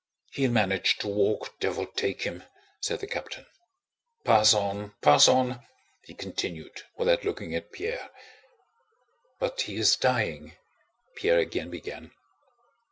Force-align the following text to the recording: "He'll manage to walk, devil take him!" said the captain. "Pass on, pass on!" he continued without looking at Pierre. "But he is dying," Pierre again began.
"He'll 0.31 0.49
manage 0.49 0.97
to 0.97 1.07
walk, 1.07 1.59
devil 1.59 1.85
take 1.85 2.23
him!" 2.23 2.41
said 2.81 3.01
the 3.01 3.05
captain. 3.05 3.45
"Pass 4.23 4.51
on, 4.51 4.95
pass 5.03 5.27
on!" 5.27 5.63
he 6.05 6.15
continued 6.15 6.81
without 6.97 7.23
looking 7.23 7.53
at 7.53 7.71
Pierre. 7.71 8.09
"But 9.37 9.61
he 9.61 9.75
is 9.75 9.95
dying," 9.95 10.57
Pierre 11.15 11.37
again 11.37 11.69
began. 11.69 12.13